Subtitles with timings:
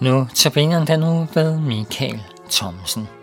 [0.00, 3.19] Nu tabiner den nu ved Michael Thomsen.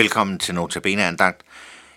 [0.00, 1.42] Velkommen til Notabene Andagt.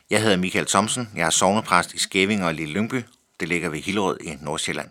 [0.09, 1.09] Jeg hedder Michael Thomsen.
[1.15, 3.03] Jeg er sovnepræst i Skæving og Lille Lyngby.
[3.39, 4.89] Det ligger ved Hillerød i Nordsjælland.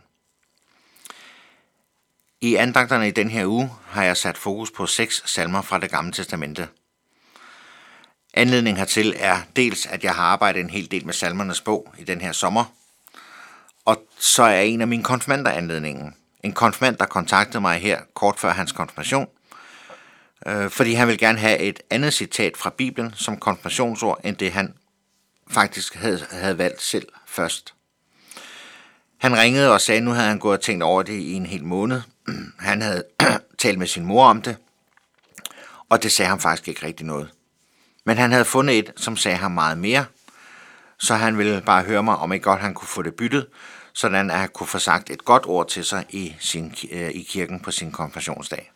[2.41, 5.91] I andagterne i den her uge har jeg sat fokus på seks salmer fra det
[5.91, 6.69] gamle testamente.
[8.35, 12.05] Anledningen hertil er dels, at jeg har arbejdet en hel del med salmernes bog i
[12.05, 12.65] den her sommer,
[13.85, 16.15] og så er en af mine konfirmander anledningen.
[16.43, 19.29] En konfirmand, der kontaktede mig her kort før hans konfirmation–
[20.47, 24.53] øh, fordi han vil gerne have et andet citat fra Bibelen som konfirmationsord, end det
[24.53, 24.75] han
[25.51, 27.75] faktisk havde, havde valgt selv først.
[29.19, 31.47] Han ringede og sagde, at nu havde han gået og tænkt over det i en
[31.47, 32.01] hel måned.
[32.59, 33.05] Han havde
[33.59, 34.57] talt med sin mor om det,
[35.89, 37.31] og det sagde ham faktisk ikke rigtig noget.
[38.05, 40.05] Men han havde fundet et, som sagde ham meget mere,
[40.99, 43.47] så han ville bare høre mig, om ikke godt han kunne få det byttet,
[43.93, 47.23] sådan at han kunne få sagt et godt ord til sig i, sin, øh, i
[47.23, 48.72] kirken på sin konfirmationsdag.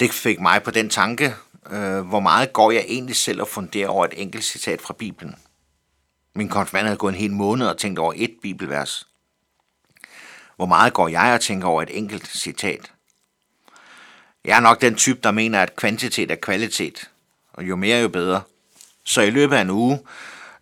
[0.00, 1.34] Det fik mig på den tanke,
[1.70, 5.34] øh, hvor meget går jeg egentlig selv og funderer over et enkelt citat fra Bibelen.
[6.34, 9.06] Min konfirmand havde gået en hel måned og tænkt over et bibelvers.
[10.56, 12.92] Hvor meget går jeg og tænker over et enkelt citat?
[14.44, 17.10] Jeg er nok den type, der mener, at kvantitet er kvalitet,
[17.52, 18.42] og jo mere jo bedre.
[19.04, 20.00] Så i løbet af en uge,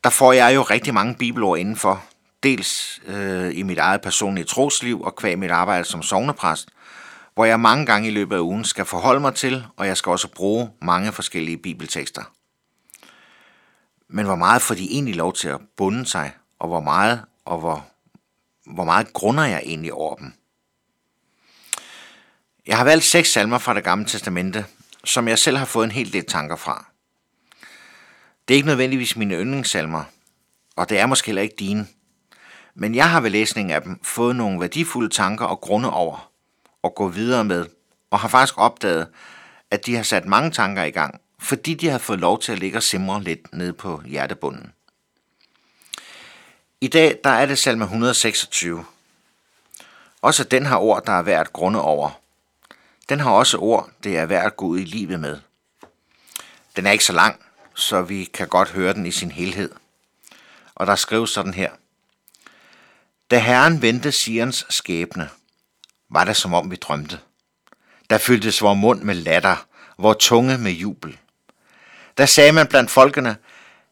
[0.05, 2.05] der får jeg jo rigtig mange bibelord indenfor.
[2.43, 6.69] Dels øh, i mit eget personlige trosliv og kvæg mit arbejde som sovnepræst,
[7.35, 10.11] hvor jeg mange gange i løbet af ugen skal forholde mig til, og jeg skal
[10.11, 12.23] også bruge mange forskellige bibeltekster.
[14.09, 17.59] Men hvor meget får de egentlig lov til at bunde sig, og hvor meget, og
[17.59, 17.87] hvor,
[18.67, 20.33] hvor meget grunder jeg egentlig over dem?
[22.67, 24.67] Jeg har valgt seks salmer fra det gamle testamente,
[25.05, 26.87] som jeg selv har fået en hel del tanker fra.
[28.49, 30.05] Det er ikke nødvendigvis mine yndlingssalmer,
[30.77, 31.87] og det er måske heller ikke dine.
[32.75, 36.34] Men jeg har ved læsningen af dem fået nogle værdifulde tanker og grunde over
[36.85, 37.67] at gå videre med,
[38.11, 39.09] og har faktisk opdaget,
[39.71, 42.59] at de har sat mange tanker i gang, fordi de har fået lov til at
[42.59, 44.73] ligge og simre lidt nede på hjertebunden.
[46.81, 48.85] I dag der er det salme 126.
[50.23, 52.11] Også den har ord, der er værd at grunde over.
[53.09, 55.39] Den har også ord, det er værd at gå ud i livet med.
[56.77, 57.41] Den er ikke så lang,
[57.75, 59.71] så vi kan godt høre den i sin helhed.
[60.75, 61.71] Og der skrives sådan her.
[63.31, 65.29] Da Herren vendte Sions skæbne,
[66.11, 67.21] var det som om vi drømte.
[68.11, 69.67] Der fyldtes vor mund med latter,
[69.99, 71.19] vor tunge med jubel.
[72.19, 73.37] Der sagde man blandt folkene,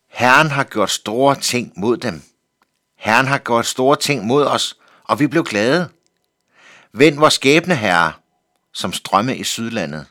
[0.09, 2.23] Herren har gjort store ting mod dem.
[2.97, 5.89] Herren har gjort store ting mod os, og vi blev glade.
[6.93, 8.13] Vend vores skæbne, herre,
[8.73, 10.07] som strømme i sydlandet.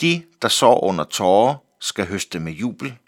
[0.00, 2.98] De, der sår under tårer, skal høste med jubel.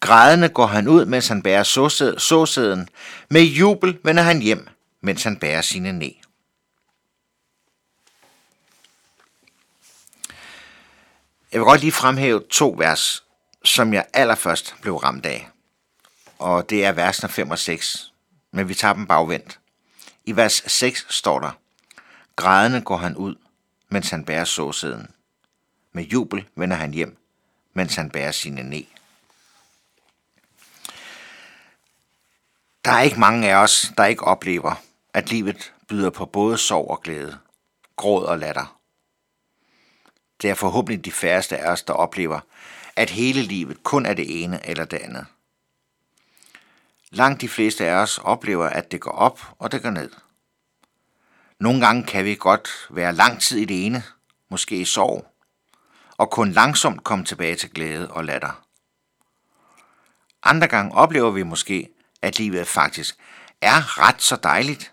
[0.00, 1.62] Grædende går han ud, mens han bærer
[2.18, 2.88] såsæden.
[3.30, 4.68] Med jubel vender han hjem,
[5.00, 6.10] mens han bærer sine næ.
[11.52, 13.24] Jeg vil godt lige fremhæve to vers,
[13.64, 15.48] som jeg allerførst blev ramt af.
[16.38, 18.12] Og det er versene 5 og 6,
[18.50, 19.60] men vi tager dem bagvendt.
[20.24, 21.50] I vers 6 står der,
[22.36, 23.34] Grædende går han ud,
[23.88, 25.10] mens han bærer såsæden.
[25.92, 27.16] Med jubel vender han hjem,
[27.74, 28.82] mens han bærer sine næ.
[32.84, 34.74] Der er ikke mange af os, der ikke oplever,
[35.14, 37.38] at livet byder på både sorg og glæde,
[37.96, 38.79] gråd og latter.
[40.42, 42.40] Det er forhåbentlig de færreste af os, der oplever,
[42.96, 45.26] at hele livet kun er det ene eller det andet.
[47.10, 50.10] Langt de fleste af os oplever, at det går op og det går ned.
[51.60, 54.02] Nogle gange kan vi godt være lang tid i det ene,
[54.48, 55.26] måske i sorg,
[56.16, 58.66] og kun langsomt komme tilbage til glæde og latter.
[60.42, 61.88] Andre gange oplever vi måske,
[62.22, 63.16] at livet faktisk
[63.60, 64.92] er ret så dejligt.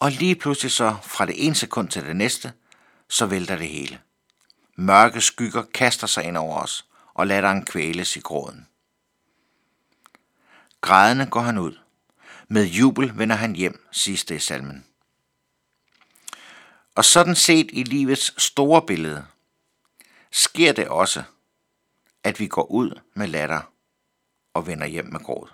[0.00, 2.52] Og lige pludselig så fra det ene sekund til det næste,
[3.08, 3.98] så vælter det hele.
[4.76, 8.66] Mørke skygger kaster sig ind over os, og latteren kvæles i gråden.
[10.80, 11.78] Grædende går han ud.
[12.48, 14.86] Med jubel vender han hjem, siges det i salmen.
[16.94, 19.26] Og sådan set i livets store billede,
[20.30, 21.22] sker det også,
[22.24, 23.72] at vi går ud med latter
[24.54, 25.48] og vender hjem med gråd.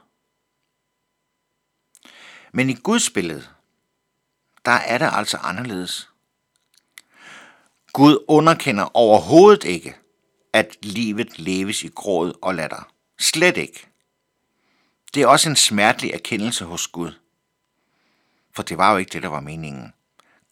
[2.53, 3.49] Men i Guds billede,
[4.65, 6.11] der er det altså anderledes.
[7.97, 9.97] Gud underkender overhovedet ikke,
[10.53, 12.93] at livet leves i gråd og latter.
[13.19, 13.87] Slet ikke.
[15.15, 17.13] Det er også en smertelig erkendelse hos Gud.
[18.55, 19.93] For det var jo ikke det, der var meningen.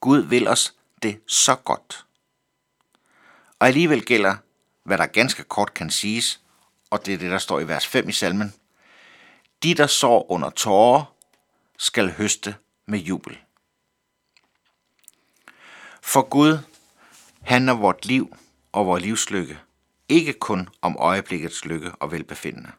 [0.00, 2.06] Gud vil os det så godt.
[3.58, 4.37] Og alligevel gælder,
[4.85, 6.41] hvad der ganske kort kan siges,
[6.91, 8.55] og det er det, der står i vers 5 i salmen.
[9.62, 11.14] De, der sår under tårer,
[11.79, 12.56] skal høste
[12.87, 13.38] med jubel.
[16.02, 16.58] For Gud
[17.44, 18.37] handler vort liv
[18.73, 19.58] og vores livslykke
[20.08, 22.70] ikke kun om øjeblikkets lykke og velbefindende.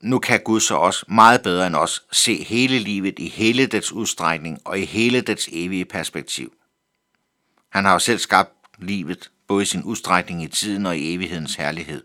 [0.00, 3.92] Nu kan Gud så også meget bedre end os se hele livet i hele dets
[3.92, 6.52] udstrækning og i hele dets evige perspektiv.
[7.68, 11.54] Han har jo selv skabt livet, både i sin udstrækning i tiden og i evighedens
[11.54, 12.04] herlighed.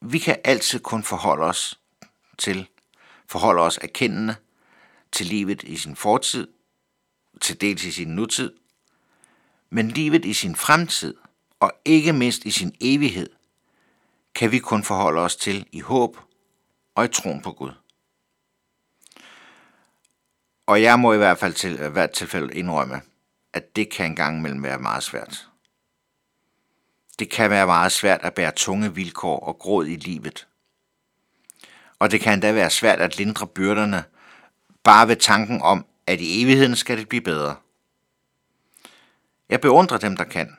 [0.00, 1.80] Vi kan altid kun forholde os
[2.38, 2.68] til,
[3.28, 4.34] forholde os erkendende
[5.12, 6.48] til livet i sin fortid,
[7.40, 8.52] til dels i sin nutid,
[9.70, 11.14] men livet i sin fremtid
[11.60, 13.30] og ikke mindst i sin evighed,
[14.34, 16.16] kan vi kun forholde os til i håb
[16.94, 17.72] og i troen på Gud.
[20.66, 23.02] Og jeg må i hvert fald til øh, hvert tilfælde indrømme,
[23.52, 25.48] at det kan engang imellem være meget svært.
[27.18, 30.46] Det kan være meget svært at bære tunge vilkår og gråd i livet.
[31.98, 34.04] Og det kan endda være svært at lindre byrderne,
[34.82, 37.56] bare ved tanken om, at i evigheden skal det blive bedre.
[39.48, 40.56] Jeg beundrer dem, der kan.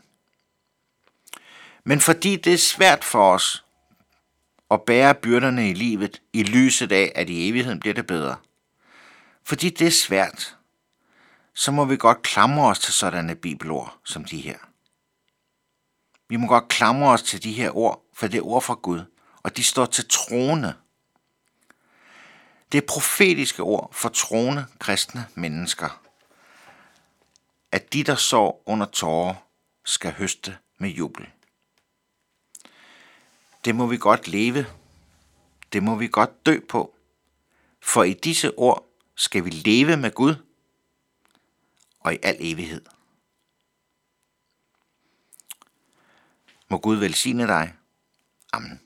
[1.84, 3.66] Men fordi det er svært for os
[4.72, 8.36] at bære byrderne i livet i lyset af, at i evigheden bliver det bedre.
[9.44, 10.58] Fordi det er svært,
[11.54, 14.58] så må vi godt klamre os til sådanne bibelord som de her.
[16.30, 19.02] Vi må godt klamre os til de her ord, for det er ord fra Gud,
[19.44, 20.74] og de står til troende.
[22.72, 26.02] Det er profetiske ord for troende kristne mennesker.
[27.72, 29.36] At de, der sår under tårer,
[29.86, 31.30] skal høste med jubel.
[33.66, 34.66] Det må vi godt leve.
[35.74, 36.96] Det må vi godt dø på.
[37.82, 40.36] For i disse ord skal vi leve med Gud
[42.00, 42.82] og i al evighed.
[46.68, 47.74] Må Gud velsigne dig.
[48.54, 48.85] Amen.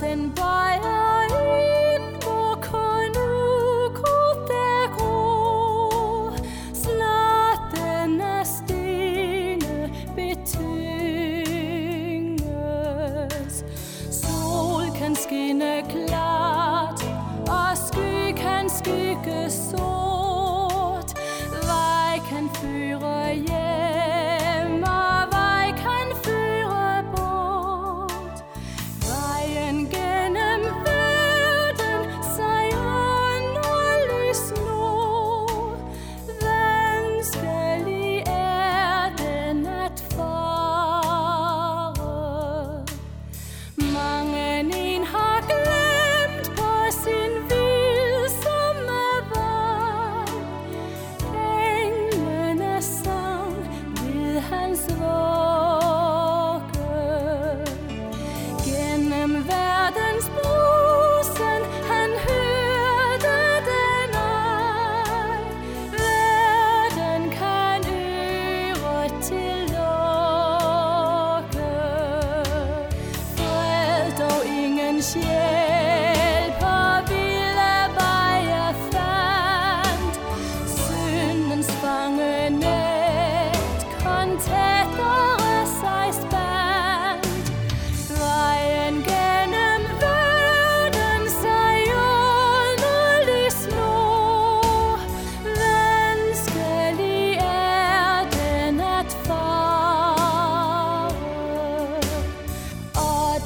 [0.00, 6.36] den bøjer ind, hvor kun ukrudt er gro.
[6.74, 10.74] Snart den af stene betynges.
[14.10, 17.04] Sol kan skinne klart,
[17.48, 21.14] og sky kan skygge sort.
[21.66, 23.79] Vej kan føre hjem.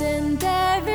[0.05, 0.94] Og den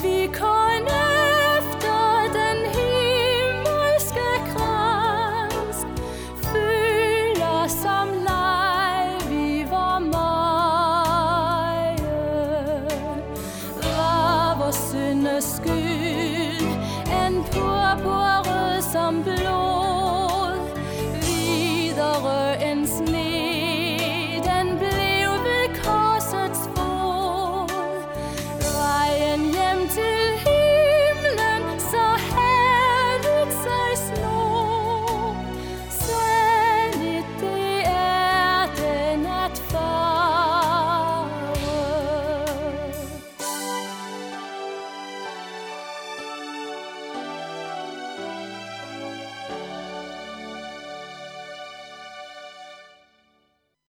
[0.00, 0.59] Giver vi